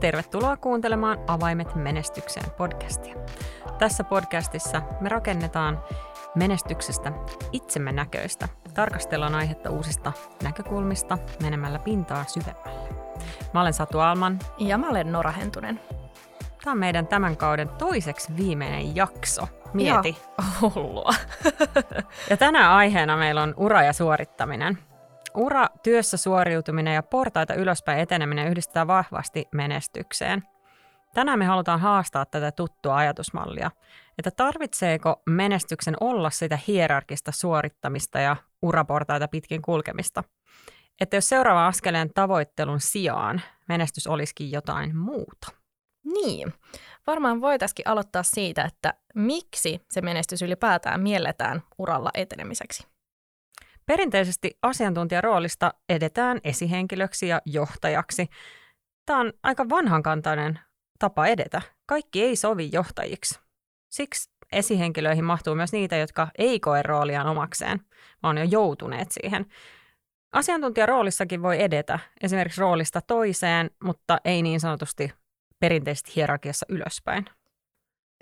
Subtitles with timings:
[0.00, 3.14] Tervetuloa kuuntelemaan Avaimet menestykseen podcastia.
[3.78, 5.82] Tässä podcastissa me rakennetaan
[6.34, 7.12] menestyksestä
[7.52, 8.48] itsemme näköistä.
[8.74, 10.12] Tarkastellaan aihetta uusista
[10.42, 12.88] näkökulmista menemällä pintaa syvemmälle.
[13.54, 14.38] Mä olen Satu Alman.
[14.58, 15.80] Ja mä olen Nora Hentunen.
[16.64, 19.48] Tämä on meidän tämän kauden toiseksi viimeinen jakso.
[19.72, 20.16] Mieti.
[20.38, 21.14] Ja hullua.
[22.30, 24.78] ja tänään aiheena meillä on ura ja suorittaminen.
[25.34, 30.42] Ura, työssä suoriutuminen ja portaita ylöspäin eteneminen yhdistää vahvasti menestykseen.
[31.14, 33.70] Tänään me halutaan haastaa tätä tuttua ajatusmallia,
[34.18, 40.24] että tarvitseeko menestyksen olla sitä hierarkista suorittamista ja uraportaita pitkin kulkemista.
[41.00, 45.48] Että jos seuraavan askeleen tavoittelun sijaan menestys olisikin jotain muuta.
[46.04, 46.54] Niin.
[47.06, 52.97] Varmaan voitaisiin aloittaa siitä, että miksi se menestys ylipäätään mielletään uralla etenemiseksi.
[53.88, 58.26] Perinteisesti asiantuntijaroolista edetään esihenkilöksi ja johtajaksi.
[59.06, 60.58] Tämä on aika vanhankantainen
[60.98, 61.62] tapa edetä.
[61.86, 63.40] Kaikki ei sovi johtajiksi.
[63.92, 67.80] Siksi esihenkilöihin mahtuu myös niitä, jotka ei koe rooliaan omakseen,
[68.22, 69.46] vaan jo joutuneet siihen.
[70.32, 75.12] Asiantuntijaroolissakin voi edetä esimerkiksi roolista toiseen, mutta ei niin sanotusti
[75.60, 77.24] perinteisesti hierarkiassa ylöspäin.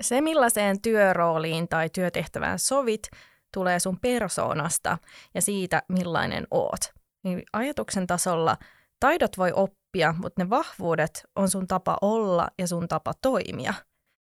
[0.00, 3.08] Se, millaiseen työrooliin tai työtehtävään sovit,
[3.56, 4.98] tulee sun persoonasta
[5.34, 6.80] ja siitä, millainen oot.
[7.24, 8.56] Niin ajatuksen tasolla
[9.00, 13.74] taidot voi oppia, mutta ne vahvuudet on sun tapa olla ja sun tapa toimia.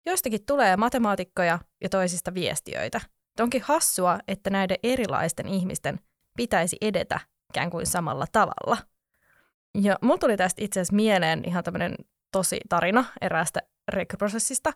[0.06, 3.02] Joistakin tulee matemaatikkoja ja toisista viestiöitä.
[3.40, 6.00] Onkin hassua, että näiden erilaisten ihmisten
[6.38, 8.78] pitäisi edetä ikään kuin samalla tavalla.
[9.76, 11.96] Ja mulla tuli tästä itse asiassa mieleen ihan tämmöinen
[12.32, 14.74] tosi tarina eräästä rekryprosessista.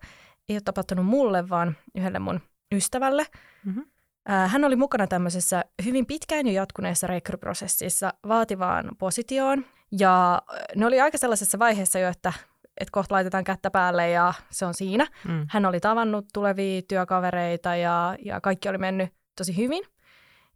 [0.49, 3.25] Ei ole tapahtunut mulle, vaan yhdelle mun ystävälle.
[3.65, 3.85] Mm-hmm.
[4.27, 9.65] Hän oli mukana tämmöisessä hyvin pitkään jo jatkuneessa rekryprosessissa vaativaan positioon.
[9.99, 10.41] Ja
[10.75, 12.33] ne oli aika sellaisessa vaiheessa jo, että,
[12.77, 15.07] että kohta laitetaan kättä päälle ja se on siinä.
[15.27, 15.45] Mm.
[15.49, 19.83] Hän oli tavannut tulevia työkavereita ja, ja kaikki oli mennyt tosi hyvin.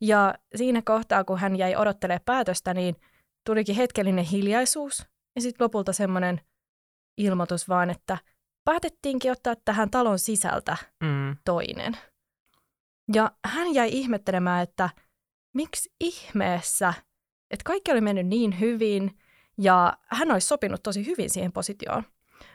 [0.01, 2.95] Ja siinä kohtaa, kun hän jäi odottelemaan päätöstä, niin
[3.45, 6.41] tulikin hetkellinen hiljaisuus ja sitten lopulta semmoinen
[7.17, 8.17] ilmoitus vaan, että
[8.65, 11.38] päätettiinkin ottaa tähän talon sisältä mm.
[11.45, 11.97] toinen–
[13.13, 14.89] ja hän jäi ihmettelemään, että
[15.53, 16.93] miksi ihmeessä,
[17.51, 19.17] että kaikki oli mennyt niin hyvin
[19.57, 22.03] ja hän olisi sopinut tosi hyvin siihen positioon.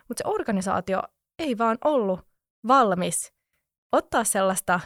[0.09, 1.03] Mutta se organisaatio
[1.39, 2.21] ei vaan ollut
[2.69, 3.33] valmis
[3.93, 4.81] ottaa sellaista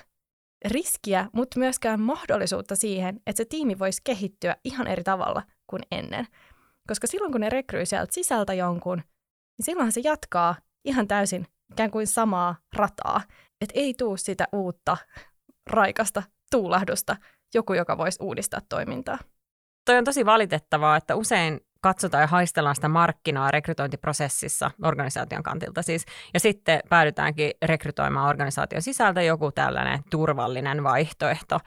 [0.65, 6.27] riskiä, mutta myöskään mahdollisuutta siihen, että se tiimi voisi kehittyä ihan eri tavalla kuin ennen.
[6.89, 11.91] Koska silloin kun ne rekryy sieltä sisältä jonkun, niin silloinhan se jatkaa ihan täysin ikään
[11.91, 13.21] kuin samaa rataa.
[13.61, 14.97] Että ei tuu sitä uutta
[15.67, 17.17] raikasta tuulahdusta
[17.55, 19.19] joku, joka voisi uudistaa toimintaa.
[19.85, 26.05] Toi on tosi valitettavaa, että usein katsotaan ja haistellaan sitä markkinaa rekrytointiprosessissa organisaation kantilta siis,
[26.35, 31.59] ja sitten päädytäänkin rekrytoimaan organisaation sisältä joku tällainen turvallinen vaihtoehto.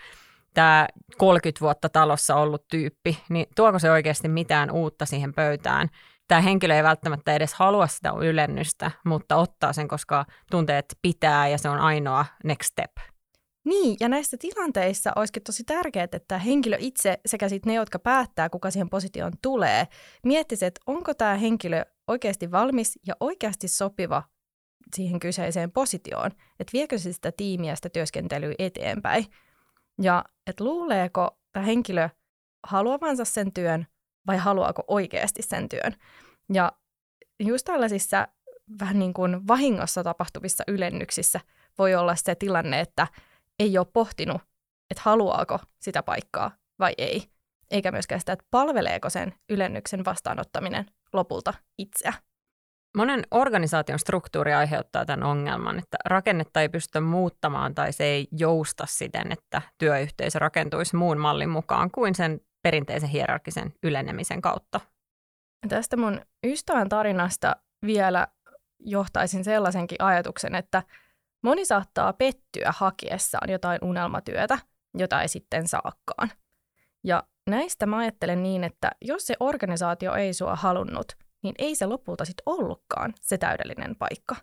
[0.54, 5.90] Tämä 30 vuotta talossa ollut tyyppi, niin tuoko se oikeasti mitään uutta siihen pöytään?
[6.28, 11.48] Tämä henkilö ei välttämättä edes halua sitä ylennystä, mutta ottaa sen, koska tuntee, että pitää
[11.48, 13.15] ja se on ainoa next step.
[13.66, 18.50] Niin, ja näissä tilanteissa olisikin tosi tärkeää, että henkilö itse sekä sitten ne, jotka päättää,
[18.50, 19.88] kuka siihen positioon tulee,
[20.24, 24.24] miettisi, että onko tämä henkilö oikeasti valmis ja oikeasti sopiva
[24.96, 29.26] siihen kyseiseen positioon, että viekö se sitä tiimiä sitä työskentelyä eteenpäin.
[30.02, 32.10] Ja että luuleeko tämä henkilö
[32.68, 33.88] haluavansa sen työn
[34.28, 35.96] vai haluaako oikeasti sen työn.
[36.54, 36.72] Ja
[37.40, 38.28] just tällaisissa
[38.80, 41.40] vähän niin kuin vahingossa tapahtuvissa ylennyksissä
[41.78, 43.08] voi olla se tilanne, että
[43.60, 44.42] ei ole pohtinut,
[44.92, 47.24] että haluaako sitä paikkaa vai ei,
[47.72, 52.14] eikä myöskään sitä, että palveleeko sen ylennyksen vastaanottaminen lopulta itseä.
[52.98, 58.86] Monen organisaation struktuuri aiheuttaa tämän ongelman, että rakennetta ei pystytä muuttamaan tai se ei jousta
[58.90, 64.80] siten, että työyhteisö rakentuisi muun mallin mukaan kuin sen perinteisen hierarkisen ylenemisen kautta.
[65.70, 67.56] Tästä mun ystävän tarinasta
[67.86, 68.28] vielä
[68.80, 70.84] johtaisin sellaisenkin ajatuksen, että
[71.46, 74.58] Moni saattaa pettyä hakiessaan jotain unelmatyötä,
[74.98, 76.32] jota ei sitten saakaan.
[77.04, 81.06] Ja näistä mä ajattelen niin, että jos se organisaatio ei sua halunnut,
[81.44, 84.36] niin ei se lopulta sitten ollutkaan se täydellinen paikka.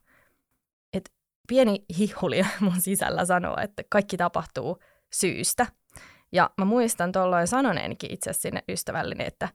[0.92, 1.12] Et
[1.48, 4.78] pieni hihuli mun sisällä sanoo, että kaikki tapahtuu
[5.12, 5.66] syystä.
[6.32, 9.48] Ja mä muistan tuolloin sanoneenikin itse sinne ystävälleni, että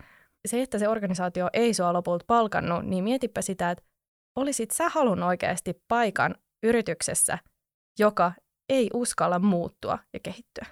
[0.46, 3.84] se, että se organisaatio ei sua lopulta palkannut, niin mietipä sitä, että
[4.36, 6.36] olisit sä halunnut oikeasti paikan
[6.68, 7.38] yrityksessä,
[8.00, 8.32] joka
[8.70, 10.66] ei uskalla muuttua ja kehittyä.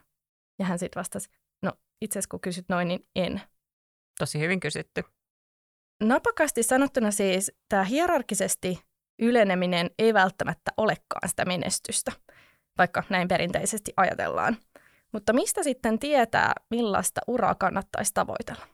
[0.60, 1.30] Ja hän sitten vastasi,
[1.62, 1.72] no
[2.02, 3.42] itse asiassa kun kysyt noin, niin en.
[4.20, 5.04] Tosi hyvin kysytty.
[6.04, 8.80] Napakasti sanottuna siis tämä hierarkisesti
[9.20, 12.12] yleneminen ei välttämättä olekaan sitä menestystä,
[12.78, 14.58] vaikka näin perinteisesti ajatellaan.
[15.14, 18.68] Mutta mistä sitten tietää, millaista uraa kannattaisi tavoitella?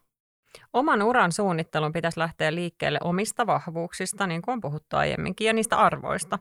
[0.74, 5.78] Oman uran suunnittelun pitäisi lähteä liikkeelle omista vahvuuksista, niin kuin on puhuttu aiemminkin, ja niistä
[5.78, 6.40] arvoista.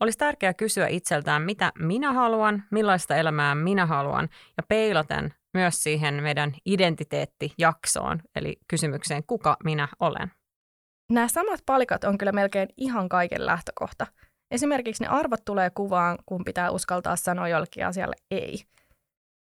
[0.00, 6.22] Olisi tärkeää kysyä itseltään, mitä minä haluan, millaista elämää minä haluan, ja peilaten myös siihen
[6.22, 10.32] meidän identiteettijaksoon, eli kysymykseen, kuka minä olen.
[11.12, 14.06] Nämä samat palikat on kyllä melkein ihan kaiken lähtökohta.
[14.50, 18.64] Esimerkiksi ne arvot tulee kuvaan, kun pitää uskaltaa sanoa jollekin asialle ei.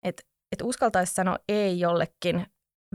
[0.05, 2.45] Että et uskaltaisi sanoa ei jollekin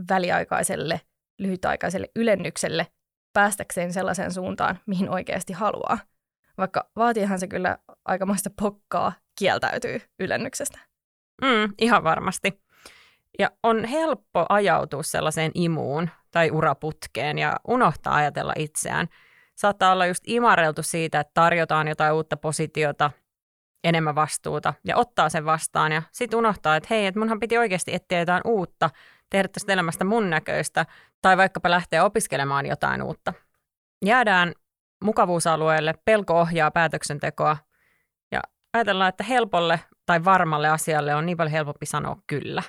[0.09, 1.01] väliaikaiselle,
[1.39, 2.87] lyhytaikaiselle ylennykselle
[3.33, 5.97] päästäkseen sellaiseen suuntaan, mihin oikeasti haluaa.
[6.57, 10.79] Vaikka vaatiihan se kyllä aikamoista pokkaa kieltäytyy ylennyksestä.
[11.41, 12.61] Mm, ihan varmasti.
[13.39, 19.07] Ja on helppo ajautua sellaiseen imuun tai uraputkeen ja unohtaa ajatella itseään.
[19.55, 23.11] Saattaa olla just imareltu siitä, että tarjotaan jotain uutta positiota,
[23.83, 27.93] enemmän vastuuta ja ottaa sen vastaan ja sitten unohtaa, että hei, että munhan piti oikeasti
[27.93, 28.89] etsiä jotain uutta,
[29.29, 30.85] tehdä tästä elämästä mun näköistä
[31.21, 33.33] tai vaikkapa lähteä opiskelemaan jotain uutta.
[34.05, 34.53] Jäädään
[35.03, 37.57] mukavuusalueelle, pelko ohjaa päätöksentekoa
[38.31, 38.41] ja
[38.73, 42.63] ajatellaan, että helpolle tai varmalle asialle on niin paljon helpompi sanoa kyllä.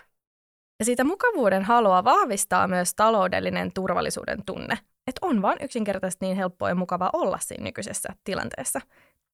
[0.78, 4.78] Ja siitä mukavuuden halua vahvistaa myös taloudellinen turvallisuuden tunne.
[5.06, 8.80] Että on vaan yksinkertaisesti niin helppoa ja mukavaa olla siinä nykyisessä tilanteessa.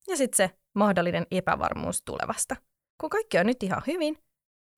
[0.08, 2.56] Ja sitten se mahdollinen epävarmuus tulevasta.
[3.00, 4.18] Kun kaikki on nyt ihan hyvin,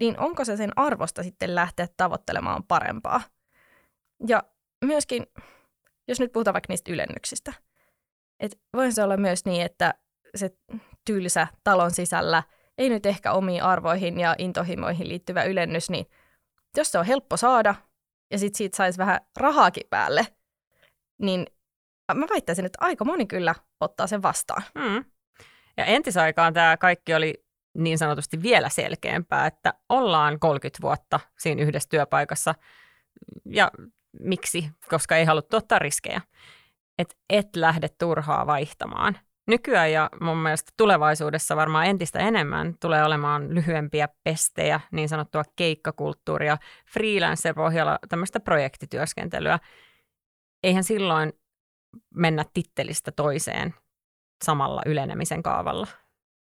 [0.01, 3.21] niin onko se sen arvosta sitten lähteä tavoittelemaan parempaa?
[4.27, 4.43] Ja
[4.85, 5.27] myöskin,
[6.09, 7.53] jos nyt puhutaan vaikka niistä ylennyksistä,
[8.41, 9.95] että voisi se olla myös niin, että
[10.35, 10.51] se
[11.05, 12.43] tylsä talon sisällä
[12.79, 16.07] ei nyt ehkä omiin arvoihin ja intohimoihin liittyvä ylennys, niin
[16.77, 17.75] jos se on helppo saada
[18.31, 20.27] ja sitten siitä saisi vähän rahaakin päälle,
[21.19, 21.47] niin
[22.15, 24.63] mä väittäisin, että aika moni kyllä ottaa sen vastaan.
[24.75, 25.05] Mm.
[25.77, 27.45] Ja entisaikaan tämä kaikki oli
[27.75, 32.55] niin sanotusti vielä selkeämpää, että ollaan 30 vuotta siinä yhdessä työpaikassa.
[33.45, 33.71] Ja
[34.21, 34.71] miksi?
[34.89, 36.21] Koska ei haluttu ottaa riskejä.
[36.99, 39.19] Et et lähde turhaa vaihtamaan.
[39.47, 46.57] Nykyään ja mun mielestä tulevaisuudessa varmaan entistä enemmän tulee olemaan lyhyempiä pestejä, niin sanottua keikkakulttuuria,
[46.93, 49.59] freelancer-pohjalla tämmöistä projektityöskentelyä.
[50.63, 51.33] Eihän silloin
[52.15, 53.75] mennä tittelistä toiseen
[54.45, 55.87] samalla ylenemisen kaavalla.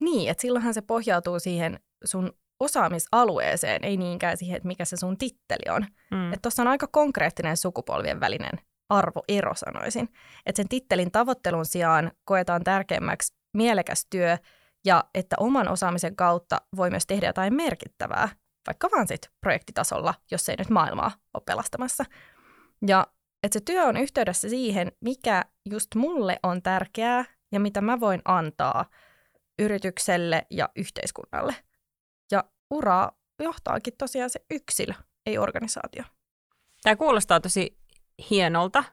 [0.00, 5.18] Niin, että silloinhan se pohjautuu siihen sun osaamisalueeseen, ei niinkään siihen, että mikä se sun
[5.18, 5.86] titteli on.
[6.10, 6.32] Mm.
[6.32, 10.08] Että tuossa on aika konkreettinen sukupolvien välinen arvoero, sanoisin.
[10.46, 14.38] Että sen tittelin tavoittelun sijaan koetaan tärkeämmäksi mielekäs työ
[14.84, 18.28] ja että oman osaamisen kautta voi myös tehdä jotain merkittävää,
[18.66, 22.04] vaikka vaan sitten projektitasolla, jos ei nyt maailmaa ole pelastamassa.
[22.86, 23.06] Ja
[23.42, 28.22] että se työ on yhteydessä siihen, mikä just mulle on tärkeää ja mitä mä voin
[28.24, 28.84] antaa
[29.58, 31.54] yritykselle ja yhteiskunnalle.
[32.30, 34.94] Ja uraa johtaakin tosiaan se yksilö,
[35.26, 36.04] ei organisaatio.
[36.82, 37.78] Tämä kuulostaa tosi
[38.30, 38.84] hienolta.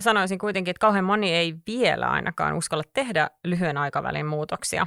[0.00, 4.86] Sanoisin kuitenkin, että kauhean moni ei vielä ainakaan uskalla tehdä lyhyen aikavälin muutoksia.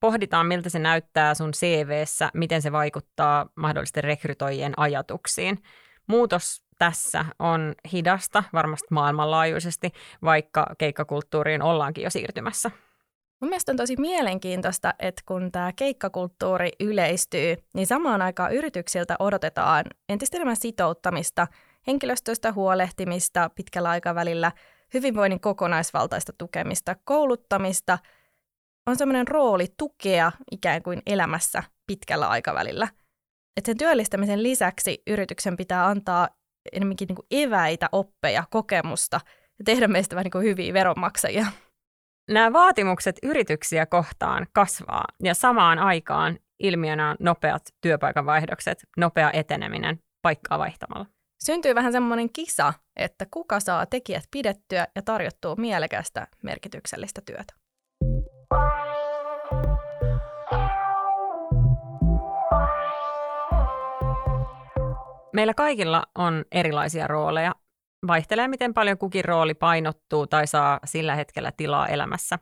[0.00, 5.62] Pohditaan, miltä se näyttää sun CVssä, miten se vaikuttaa mahdollisten rekrytoijien ajatuksiin.
[6.06, 9.92] Muutos tässä on hidasta, varmasti maailmanlaajuisesti,
[10.22, 12.70] vaikka keikkakulttuuriin ollaankin jo siirtymässä.
[13.40, 19.84] Mun mielestä on tosi mielenkiintoista, että kun tämä keikkakulttuuri yleistyy, niin samaan aikaan yrityksiltä odotetaan
[20.08, 21.46] entistä enemmän sitouttamista,
[21.90, 24.52] henkilöstöstä huolehtimista pitkällä aikavälillä,
[24.94, 27.98] hyvinvoinnin kokonaisvaltaista tukemista, kouluttamista.
[28.86, 32.88] On semmoinen rooli tukea ikään kuin elämässä pitkällä aikavälillä.
[33.56, 36.28] Et sen työllistämisen lisäksi yrityksen pitää antaa
[36.72, 39.20] enemmänkin niin kuin eväitä, oppeja, kokemusta
[39.58, 41.46] ja tehdä meistä vähän niin kuin hyviä veronmaksajia.
[42.30, 49.98] Nämä vaatimukset yrityksiä kohtaan kasvaa ja samaan aikaan ilmiönä on nopeat työpaikan vaihdokset, nopea eteneminen
[50.22, 51.19] paikkaa vaihtamalla.
[51.44, 57.54] Syntyy vähän semmoinen kisa, että kuka saa tekijät pidettyä ja tarjottua mielekästä merkityksellistä työtä.
[65.32, 67.54] Meillä kaikilla on erilaisia rooleja.
[68.06, 72.38] Vaihtelee, miten paljon kukin rooli painottuu tai saa sillä hetkellä tilaa elämässä.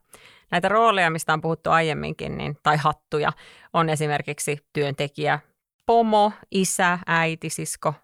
[0.51, 3.33] Näitä rooleja, mistä on puhuttu aiemminkin, niin, tai hattuja,
[3.73, 5.39] on esimerkiksi työntekijä,
[5.87, 7.95] pomo, isä, äiti, sisko,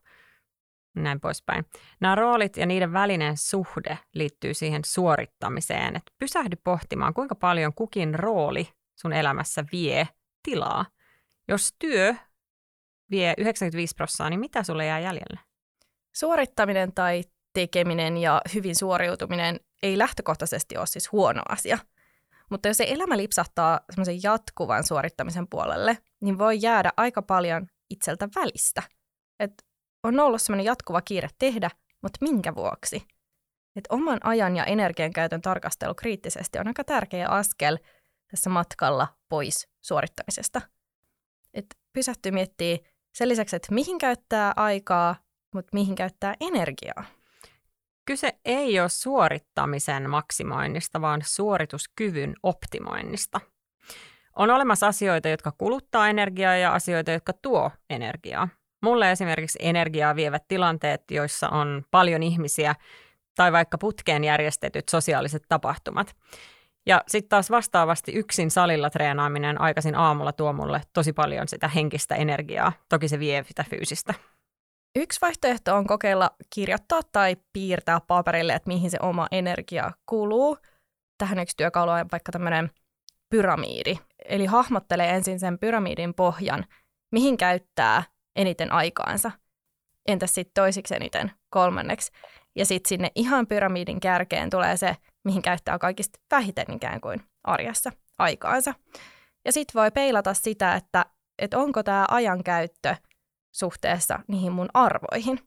[0.95, 1.65] näin poispäin.
[2.01, 8.15] Nämä roolit ja niiden välinen suhde liittyy siihen suorittamiseen, että pysähdy pohtimaan, kuinka paljon kukin
[8.15, 8.69] rooli
[9.01, 10.09] sun elämässä vie
[10.43, 10.87] tilaa.
[11.49, 12.15] Jos työ
[13.11, 15.41] vie 95 prosenttia, niin mitä sulle jää jäljelle?
[16.15, 17.23] Suorittaminen tai
[17.53, 21.79] tekeminen ja hyvin suoriutuminen ei lähtökohtaisesti ole siis huono asia.
[22.51, 28.29] Mutta jos se elämä lipsahtaa semmoisen jatkuvan suorittamisen puolelle, niin voi jäädä aika paljon itseltä
[28.35, 28.83] välistä.
[29.41, 29.65] Et
[30.05, 31.71] on ollut semmoinen jatkuva kiire tehdä,
[32.03, 33.07] mutta minkä vuoksi?
[33.77, 37.79] Et oman ajan ja energian käytön tarkastelu kriittisesti on aika tärkeä askel
[38.31, 40.61] tässä matkalla pois suorittamisesta.
[41.55, 42.79] Et pysähtyy miettiä
[43.13, 45.17] sen lisäksi, että mihin käyttää aikaa,
[45.55, 47.05] mutta mihin käyttää energiaa.
[48.05, 53.41] Kyse ei ole suorittamisen maksimoinnista, vaan suorituskyvyn optimoinnista.
[54.37, 58.49] On olemassa asioita, jotka kuluttaa energiaa ja asioita, jotka tuo energiaa.
[58.85, 62.75] Mulle esimerkiksi energiaa vievät tilanteet, joissa on paljon ihmisiä
[63.37, 66.17] tai vaikka putkeen järjestetyt sosiaaliset tapahtumat.
[66.87, 72.14] Ja sitten taas vastaavasti yksin salilla treenaaminen aikaisin aamulla tuo mulle tosi paljon sitä henkistä
[72.14, 72.73] energiaa.
[72.88, 74.14] Toki se vie sitä fyysistä.
[74.97, 80.59] Yksi vaihtoehto on kokeilla kirjoittaa tai piirtää paperille, että mihin se oma energia kuluu.
[81.19, 82.71] Tähän yksi työkalu on vaikka tämmöinen
[83.31, 83.99] pyramiidi.
[84.25, 86.64] Eli hahmottelee ensin sen pyramidin pohjan,
[87.12, 89.31] mihin käyttää eniten aikaansa.
[90.07, 92.12] Entäs sitten toisiksi eniten kolmanneksi?
[92.57, 97.93] Ja sitten sinne ihan pyramidin kärkeen tulee se, mihin käyttää kaikista vähiten ikään kuin arjessa
[98.19, 98.75] aikaansa.
[99.45, 101.07] Ja sitten voi peilata sitä, että,
[101.38, 102.97] että onko tämä ajankäyttö
[103.53, 105.41] suhteessa niihin mun arvoihin.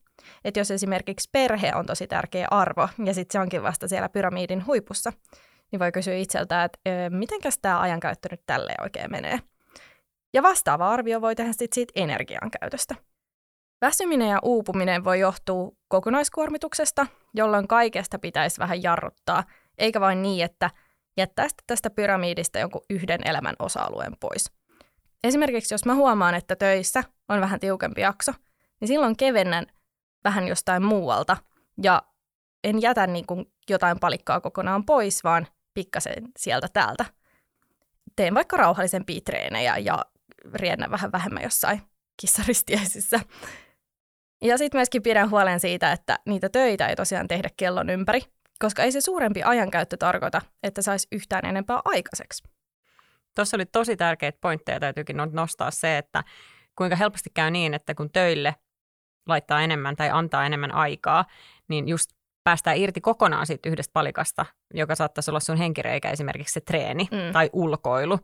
[0.46, 4.66] Että jos esimerkiksi perhe on tosi tärkeä arvo ja sitten se onkin vasta siellä pyramidin
[4.66, 5.14] huipussa,
[5.72, 6.80] niin voi kysyä itseltä, että
[7.10, 9.40] mitenkäs tämä ajankäyttö nyt tälle oikein menee.
[10.38, 12.96] Ja vastaava arvio voi tehdä sitten siitä energian käytöstä.
[13.82, 19.44] Väsyminen ja uupuminen voi johtua kokonaiskuormituksesta, jolloin kaikesta pitäisi vähän jarruttaa,
[19.78, 20.70] eikä vain niin, että
[21.18, 24.52] jättäisi tästä pyramidista jonkun yhden elämän osa-alueen pois.
[25.24, 28.32] Esimerkiksi jos mä huomaan, että töissä on vähän tiukempi jakso,
[28.80, 29.66] niin silloin kevennän
[30.24, 31.38] vähän jostain muualta
[31.84, 32.04] ja
[32.64, 37.06] en jätä niin kuin jotain palikkaa kokonaan pois, vaan pikkasen sieltä täältä.
[38.16, 40.06] Teen vaikka rauhallisempia treenejä ja
[40.54, 41.82] riennän vähän vähemmän jossain
[42.22, 43.20] kissaristiäisissä.
[44.42, 48.22] Ja sitten myöskin pidän huolen siitä, että niitä töitä ei tosiaan tehdä kellon ympäri,
[48.60, 52.44] koska ei se suurempi ajankäyttö tarkoita, että saisi yhtään enempää aikaiseksi.
[53.36, 56.24] Tuossa oli tosi tärkeitä pointteja, täytyykin nostaa se, että
[56.76, 58.56] kuinka helposti käy niin, että kun töille
[59.28, 61.26] laittaa enemmän tai antaa enemmän aikaa,
[61.68, 62.10] niin just
[62.44, 67.34] päästään irti kokonaan siitä yhdestä palikasta, joka saattaisi olla sun henkireikä, esimerkiksi se treeni mm.
[67.34, 68.20] tai ulkoilu.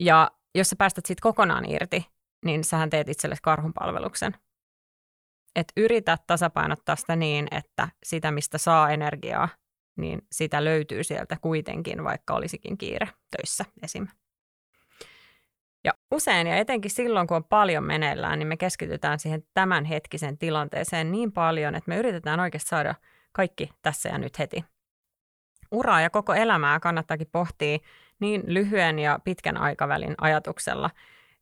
[0.00, 2.06] Ja jos sä päästät siitä kokonaan irti,
[2.44, 4.34] niin sähän teet itsellesi karhunpalveluksen.
[5.56, 9.48] Et yritä tasapainottaa sitä niin, että sitä, mistä saa energiaa,
[9.96, 14.06] niin sitä löytyy sieltä kuitenkin, vaikka olisikin kiire töissä esim.
[15.84, 21.12] Ja usein ja etenkin silloin, kun on paljon meneillään, niin me keskitytään siihen tämänhetkisen tilanteeseen
[21.12, 22.94] niin paljon, että me yritetään oikeasti saada
[23.32, 24.64] kaikki tässä ja nyt heti.
[25.70, 27.78] Uraa ja koko elämää kannattaakin pohtia
[28.22, 30.90] niin lyhyen ja pitkän aikavälin ajatuksella.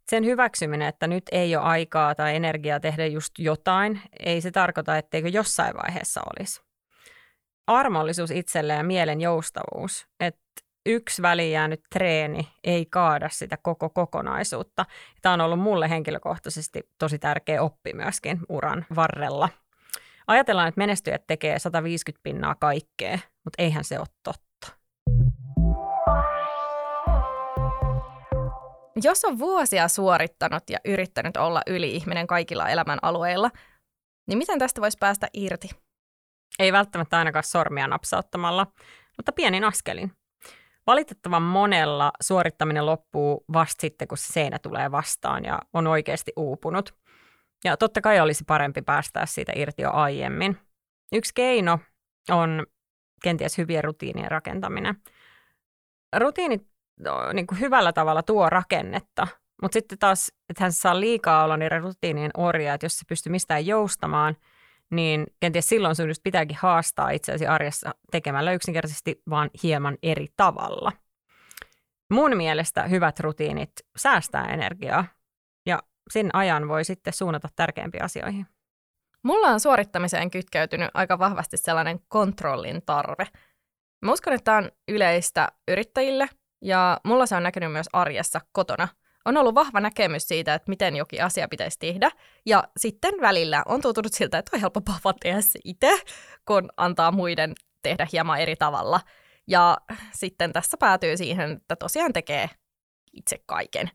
[0.08, 4.98] Sen hyväksyminen, että nyt ei ole aikaa tai energiaa tehdä just jotain, ei se tarkoita,
[4.98, 6.62] etteikö jossain vaiheessa olisi.
[7.66, 10.40] Armollisuus itselle ja mielen joustavuus, että
[10.86, 14.86] yksi väliin jäänyt treeni ei kaada sitä koko kokonaisuutta.
[15.22, 19.48] Tämä on ollut mulle henkilökohtaisesti tosi tärkeä oppi myöskin uran varrella.
[20.26, 24.49] Ajatellaan, että menestyjät tekee 150 pinnaa kaikkea, mutta eihän se ole totta.
[29.02, 33.50] Jos on vuosia suorittanut ja yrittänyt olla yli-ihminen kaikilla elämän alueilla,
[34.26, 35.68] niin miten tästä voisi päästä irti?
[36.58, 38.66] Ei välttämättä ainakaan sormia napsauttamalla,
[39.16, 40.12] mutta pienin askelin.
[40.86, 46.94] Valitettavan monella suorittaminen loppuu vasta sitten, kun se seinä tulee vastaan ja on oikeasti uupunut.
[47.64, 50.58] Ja totta kai olisi parempi päästää siitä irti jo aiemmin.
[51.12, 51.78] Yksi keino
[52.30, 52.66] on
[53.22, 54.94] kenties hyvien rutiinien rakentaminen.
[56.16, 56.69] Rutiinit
[57.34, 59.26] niin kuin hyvällä tavalla tuo rakennetta,
[59.62, 63.30] mutta sitten taas, että hän saa liikaa olla niiden rutiinien orja, että jos se pystyy
[63.30, 64.36] mistään joustamaan,
[64.90, 70.92] niin kenties silloin sinun pitääkin haastaa itseäsi arjessa tekemällä yksinkertaisesti vaan hieman eri tavalla.
[72.10, 75.04] Mun mielestä hyvät rutiinit säästää energiaa
[75.66, 78.46] ja sen ajan voi sitten suunnata tärkeimpiin asioihin.
[79.22, 83.26] Mulla on suorittamiseen kytkeytynyt aika vahvasti sellainen kontrollin tarve.
[84.02, 86.28] Mä uskon, että tämä on yleistä yrittäjille
[86.60, 88.88] ja mulla se on näkynyt myös arjessa kotona.
[89.24, 92.10] On ollut vahva näkemys siitä, että miten jokin asia pitäisi tehdä.
[92.46, 96.02] Ja sitten välillä on tuntunut siltä, että on helpompaa vaan tehdä se itse,
[96.44, 99.00] kun antaa muiden tehdä hieman eri tavalla.
[99.46, 99.76] Ja
[100.12, 102.50] sitten tässä päätyy siihen, että tosiaan tekee
[103.12, 103.90] itse kaiken.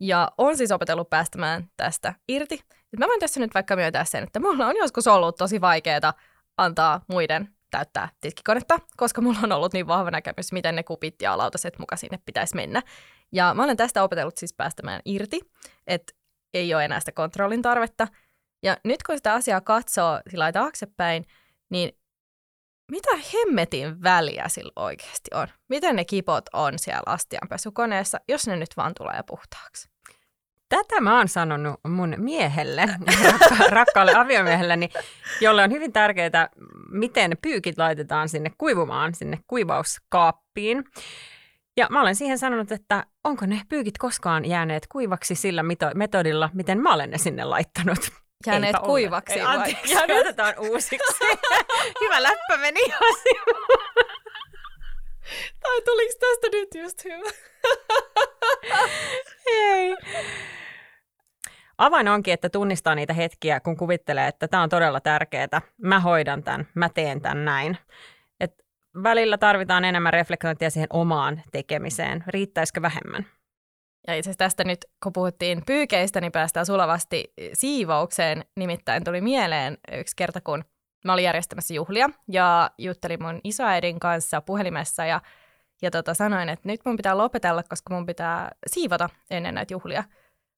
[0.00, 2.60] Ja on siis opetellut päästämään tästä irti.
[2.98, 6.12] Mä voin tässä nyt vaikka myöntää sen, että mulla on joskus ollut tosi vaikeaa
[6.56, 11.38] antaa muiden täyttää tiskikonetta, koska mulla on ollut niin vahva näkemys, miten ne kupit ja
[11.38, 12.82] lautaset muka sinne pitäisi mennä.
[13.32, 15.40] Ja mä olen tästä opetellut siis päästämään irti,
[15.86, 16.12] että
[16.54, 18.08] ei ole enää sitä kontrollin tarvetta.
[18.62, 21.26] Ja nyt kun sitä asiaa katsoo sillä taaksepäin,
[21.70, 21.98] niin
[22.90, 25.48] mitä hemmetin väliä sillä oikeasti on?
[25.68, 29.93] Miten ne kipot on siellä astianpesukoneessa, jos ne nyt vaan tulee puhtaaksi?
[30.68, 32.82] Tätä mä oon sanonut mun miehelle,
[33.30, 34.88] rakka- rakkaalle aviomiehelleni,
[35.40, 36.48] jolle on hyvin tärkeää,
[36.90, 40.84] miten pyykit laitetaan sinne kuivumaan, sinne kuivauskaappiin.
[41.76, 46.80] Ja mä olen siihen sanonut, että onko ne pyykit koskaan jääneet kuivaksi sillä metodilla, miten
[46.80, 47.98] mä olen ne sinne laittanut.
[48.46, 51.24] Jääneet Eipä kuivaksi Ei, anteeksi, otetaan uusiksi.
[52.00, 52.80] hyvä läppä meni
[55.60, 57.30] Tai tuliko tästä nyt just hyvä?
[59.46, 59.96] Ei.
[61.84, 65.60] Avain onkin, että tunnistaa niitä hetkiä, kun kuvittelee, että tämä on todella tärkeää.
[65.82, 67.78] Mä hoidan tämän, mä teen tämän näin.
[68.40, 68.64] Et
[69.02, 72.24] välillä tarvitaan enemmän reflektointia siihen omaan tekemiseen.
[72.26, 73.26] Riittäisikö vähemmän?
[74.06, 78.44] Ja itse asiassa tästä nyt, kun puhuttiin pyykeistä, niin päästään sulavasti siivoukseen.
[78.56, 80.64] Nimittäin tuli mieleen yksi kerta, kun
[81.04, 85.20] mä olin järjestämässä juhlia ja juttelin mun isoäidin kanssa puhelimessa ja,
[85.82, 90.04] ja tota, sanoin, että nyt mun pitää lopetella, koska mun pitää siivota ennen näitä juhlia.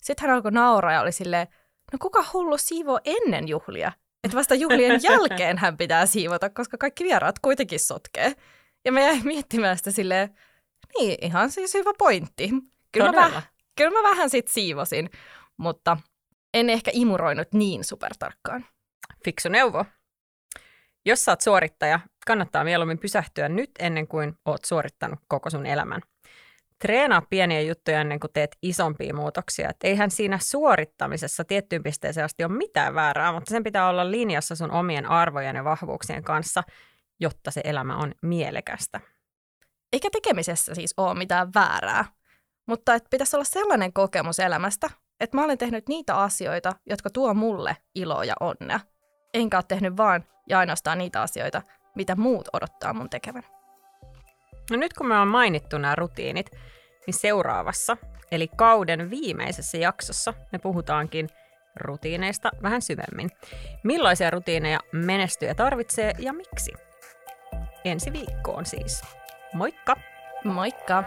[0.02, 1.46] Sitten hän alkoi nauraa ja oli silleen,
[1.92, 3.92] no kuka hullu siivoo ennen juhlia?
[4.24, 8.32] Että vasta juhlien jälkeen hän pitää siivota, koska kaikki vieraat kuitenkin sotkee.
[8.84, 10.38] Ja mä jäin miettimään sitä silleen,
[10.98, 12.50] niin ihan siis hyvä pointti.
[12.92, 13.42] Kyllä, mä, vähän,
[13.76, 15.10] kyllä mä vähän sit siivosin,
[15.56, 15.96] mutta
[16.54, 18.66] en ehkä imuroinut niin supertarkkaan.
[19.24, 19.84] Fiksu neuvo.
[21.06, 26.00] Jos sä oot suorittaja, kannattaa mieluummin pysähtyä nyt ennen kuin oot suorittanut koko sun elämän.
[26.78, 29.70] Treenaa pieniä juttuja ennen kuin teet isompia muutoksia.
[29.70, 34.56] Et eihän siinä suorittamisessa tiettyyn pisteeseen asti ole mitään väärää, mutta sen pitää olla linjassa
[34.56, 36.62] sun omien arvojen ja vahvuuksien kanssa,
[37.20, 39.00] jotta se elämä on mielekästä.
[39.92, 42.04] Eikä tekemisessä siis ole mitään väärää,
[42.66, 47.34] mutta et pitäisi olla sellainen kokemus elämästä, että mä olen tehnyt niitä asioita, jotka tuo
[47.34, 48.80] mulle iloa ja onnea.
[49.34, 51.62] Enkä ole tehnyt vaan ja ainoastaan niitä asioita,
[51.94, 53.55] mitä muut odottaa mun tekevän.
[54.70, 56.50] No nyt kun me on mainittu nämä rutiinit,
[57.06, 57.96] niin seuraavassa,
[58.30, 61.28] eli kauden viimeisessä jaksossa, me puhutaankin
[61.76, 63.30] rutiineista vähän syvemmin.
[63.82, 66.72] Millaisia rutiineja menestyjä tarvitsee ja miksi?
[67.84, 69.02] Ensi viikkoon siis.
[69.52, 69.96] Moikka!
[70.44, 71.04] Moikka!